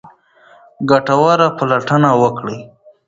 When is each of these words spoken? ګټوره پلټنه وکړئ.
ګټوره 0.89 1.47
پلټنه 1.57 2.09
وکړئ. 2.21 2.57